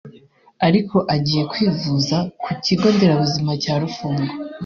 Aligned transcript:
Ariko 0.67 0.97
agiye 1.15 1.43
kwivuza 1.51 2.17
ku 2.43 2.51
kigo 2.63 2.87
nderabuzima 2.95 3.51
cya 3.63 3.73
Rufungo 3.81 4.31